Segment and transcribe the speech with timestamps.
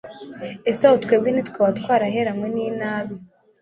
[0.69, 3.15] ese aho twebwe ntitwaba twaraheranywe n'inabi